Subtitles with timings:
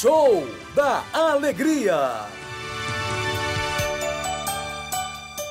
[0.00, 2.22] Show da Alegria.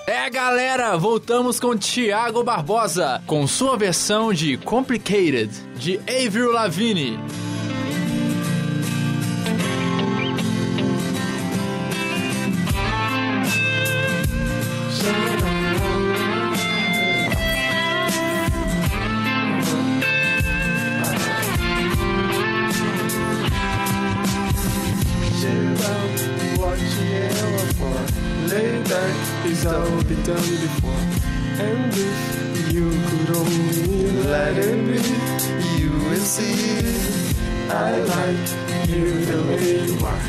[0.07, 7.19] É, galera, voltamos com Thiago Barbosa, com sua versão de Complicated, de Avril Lavigne.
[29.53, 31.03] It's all been done before.
[31.59, 35.01] And if you could only let it be,
[35.77, 36.79] you will see.
[37.69, 40.23] I like you the way you are.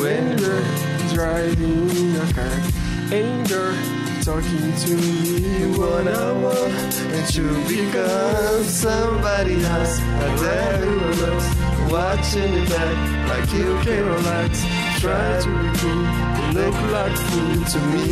[0.00, 0.64] When you're
[1.14, 2.54] driving in your car,
[3.14, 3.76] and you're
[4.24, 6.72] talking to me one on one,
[7.14, 11.48] and you become somebody else, and everyone else
[11.92, 14.83] watching you back like you can relax.
[15.04, 16.02] Try to cool,
[16.40, 18.08] you look like fool to me.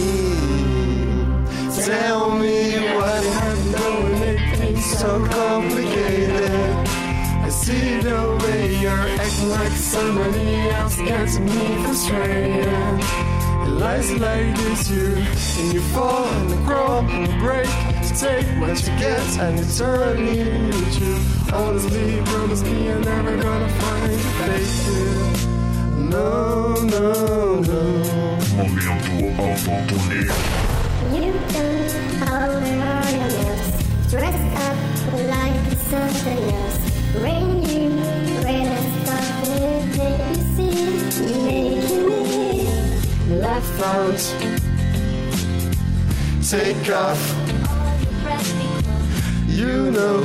[1.87, 6.51] Tell me what happened when make things so complicated.
[7.41, 12.69] I see the way you're acting like somebody else gets me frustrated.
[12.69, 17.73] It lies like this, you and you fall and you crawl and you break.
[18.05, 21.55] You take what you get and you turn it into.
[21.55, 25.53] Honestly, promise me you're never gonna find your fake
[26.13, 26.52] no,
[26.83, 27.63] Momento.
[31.13, 31.93] You don't
[32.27, 33.67] hold your nails,
[34.11, 34.77] dressed up
[35.29, 36.81] like something else.
[37.23, 37.87] Rain you,
[38.43, 38.67] rain
[39.97, 40.77] that you see,
[41.45, 42.67] making me
[43.39, 44.23] left out.
[46.43, 48.72] Take off.
[49.53, 50.17] You know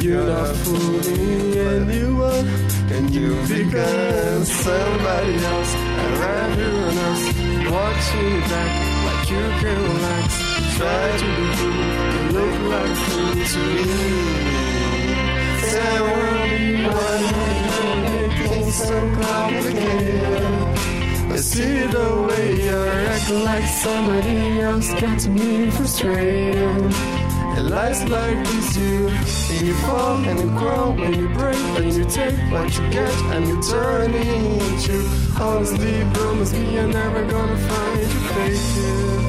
[0.00, 2.46] you're not fooling anyone,
[2.94, 7.24] and you become somebody else, and everyone else
[7.70, 8.72] watching you back
[9.06, 10.28] like you can relax.
[10.76, 14.40] Try to be cool, you look like fool to me.
[16.50, 17.14] Me why
[17.76, 20.44] you make things so complicated.
[21.30, 27.29] I see the way you act like somebody else gets me frustrated.
[27.56, 31.92] And life's like this you And you fall and you grow and you break And
[31.92, 34.96] you take what you get and you turn into.
[35.40, 39.20] Honestly, promise me you're never gonna find you fake it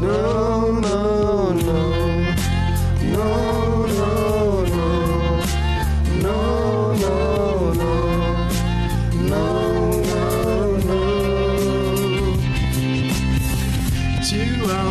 [0.00, 2.14] No, no, no.
[3.02, 4.86] No, no, no.
[6.22, 7.92] No, no, no.
[9.14, 11.04] No, no,
[14.66, 14.90] uh,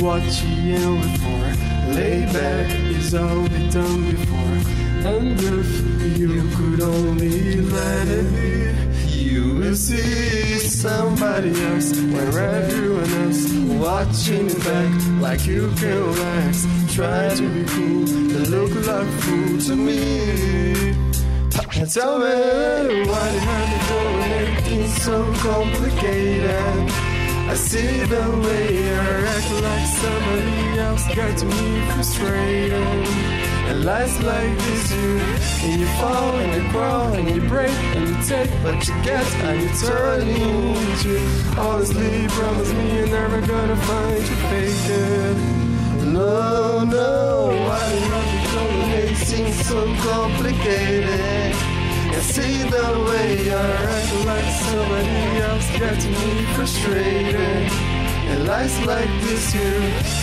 [0.00, 1.71] what you yelling for?
[1.88, 4.58] Lay back is all we done before.
[5.04, 13.12] And if you could only let it be, you will see somebody else where everyone
[13.24, 16.66] else watching it back like you can relax.
[16.94, 20.52] Try to be cool, and look like fool to me.
[21.90, 23.28] Tell me why
[23.88, 27.11] go and make things so complicated.
[27.52, 32.72] I see the way you're acting like somebody else got me frustrated.
[33.68, 35.18] And life's like this, you
[35.68, 39.26] and you fall and you crawl and you break and you take what you get
[39.44, 41.60] and you turn into.
[41.60, 45.36] Honestly, promise me you're never gonna find your fake.
[46.06, 51.71] No, no, why do you and make things so complicated?
[52.22, 57.66] I see the way you're acting like somebody else gets me frustrated.
[58.30, 59.70] And life's like this, you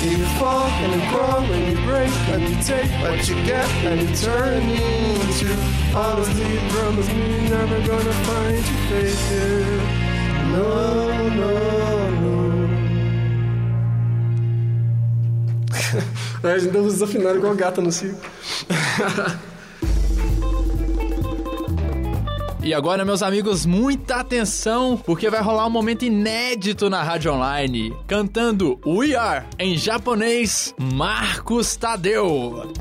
[0.07, 3.99] you fall and you crawl and you break and you take what you get and
[3.99, 5.51] you turn into.
[5.93, 9.81] Honestly, promise me you're never gonna find your fake it.
[10.55, 10.71] No,
[11.41, 11.51] no,
[12.23, 12.37] no.
[16.47, 18.25] A gente deu desafinado igual a gata no circo.
[22.69, 27.91] E agora, meus amigos, muita atenção, porque vai rolar um momento inédito na rádio online.
[28.05, 32.71] Cantando We Are em japonês, Marcos Tadeu.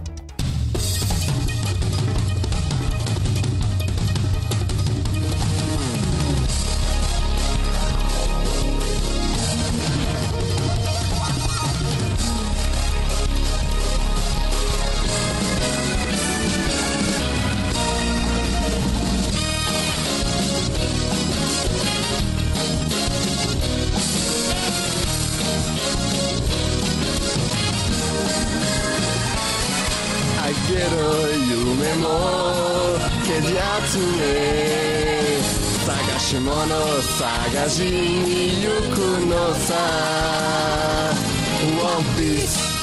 [33.99, 35.41] ね
[35.87, 36.53] 探し物
[37.03, 38.97] 探しに行く
[39.27, 39.75] のさ
[41.83, 42.79] ワンピース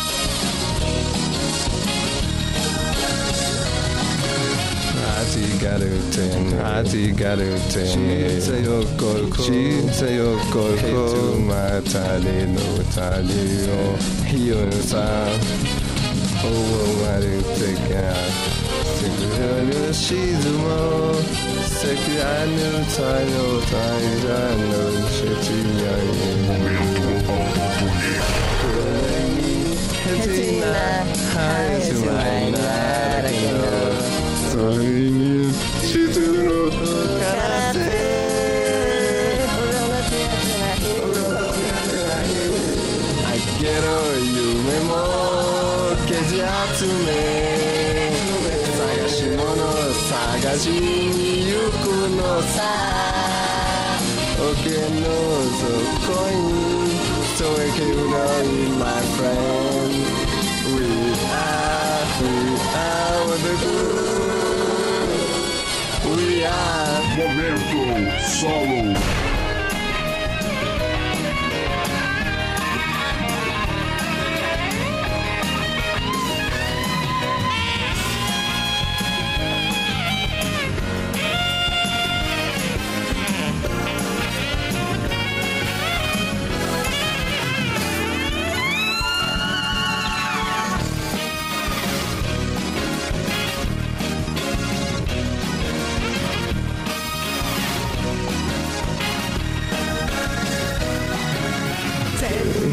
[5.26, 5.82] 味がる
[6.12, 6.22] 点
[6.78, 7.42] 味がる
[7.72, 9.02] 点小さよこ
[9.36, 9.48] こ小
[9.92, 10.96] さよここ
[11.42, 11.52] ま
[11.92, 12.56] たれの
[12.94, 13.28] 谷
[13.70, 13.74] を
[14.28, 14.94] ひよさ
[16.42, 16.48] 終
[17.04, 17.24] わる
[17.56, 17.90] てか
[18.86, 19.35] すぐ
[19.72, 21.24] gonna see the moon
[21.64, 25.72] Second I know time no time I know shitting
[30.04, 30.76] Katina
[31.34, 33.90] Hi to my night I know
[34.52, 35.06] Sorry
[35.90, 36.74] Shitting road
[47.06, 47.35] me
[50.55, 51.85] 探しに行く
[52.17, 52.62] のさ
[54.38, 54.47] 桶
[55.00, 55.06] の
[55.59, 56.41] 底に
[57.37, 58.47] それきうのい
[58.79, 58.82] my
[59.17, 59.91] friend
[60.71, 60.79] We
[61.35, 62.31] are, we
[62.77, 63.91] are the good
[66.06, 67.81] We are Momento
[68.21, 69.24] solo.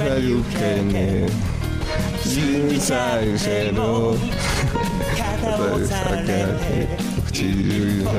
[0.02, 1.28] 左手に
[2.18, 3.20] 小さ
[3.72, 4.16] の
[5.16, 7.44] 肩を下げて口
[8.02, 8.10] の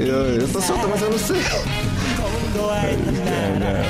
[0.00, 3.12] よい優しさとまさのせい今度会えた
[3.60, 3.84] なら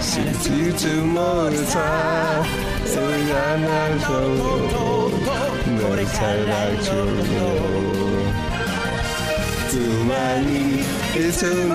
[0.00, 2.44] 信じつもるさ
[2.86, 5.10] それがなたを
[5.66, 7.06] 乗りさいちょう
[9.68, 10.82] つ妻に
[11.18, 11.74] いつも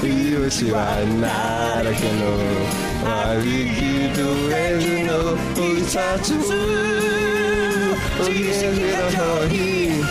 [0.00, 7.98] 言いしはならけの I begin to you know who starts to move.
[8.20, 10.04] Oh, yes, it's all here.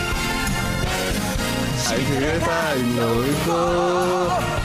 [1.88, 3.62] I can't find no go,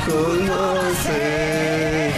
[0.07, 2.12] go no say.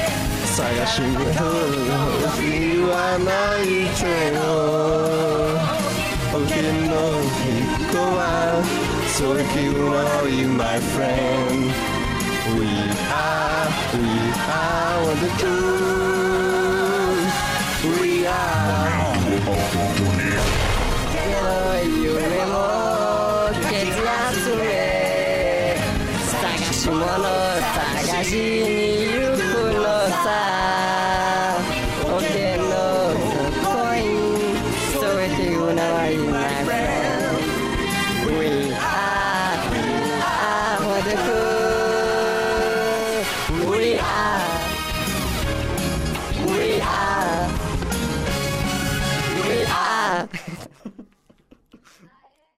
[0.46, 4.80] Saga sugar, oh, you are not eternal.
[6.42, 8.66] Okay, no, go out,
[9.08, 11.99] so if you know you, my friend.
[12.48, 12.70] we
[13.12, 14.10] are, we
[14.50, 17.34] are the truth.
[18.02, 18.90] We are.
[21.16, 25.78] Hello, you remote, get lost away.
[26.32, 27.36] Saga Shimano,